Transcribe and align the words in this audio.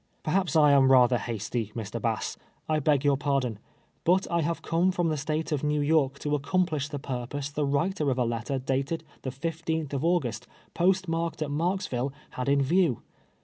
"Perhaps 0.23 0.55
I 0.55 0.71
am 0.71 0.91
rather 0.91 1.19
hasty, 1.19 1.71
Mr. 1.75 2.01
Bass; 2.01 2.35
I 2.67 2.79
beg 2.79 3.05
your 3.05 3.17
pardon; 3.17 3.59
but 4.03 4.25
I 4.31 4.41
have 4.41 4.63
come 4.63 4.89
from 4.91 5.09
the 5.09 5.15
State 5.15 5.51
of 5.51 5.61
]^ew 5.61 5.85
York 5.85 6.17
to 6.21 6.33
accomplish 6.33 6.87
the 6.89 6.97
purpose 6.97 7.51
the 7.51 7.67
writer 7.67 8.09
of 8.09 8.17
a 8.17 8.25
letter 8.25 8.57
dated 8.57 9.03
the 9.21 9.29
15th 9.29 9.93
of 9.93 10.03
August, 10.03 10.47
post 10.73 11.07
marked 11.07 11.43
at 11.43 11.49
JMarksville, 11.49 12.11
had 12.31 12.49
in 12.49 12.63
view. 12.63 13.03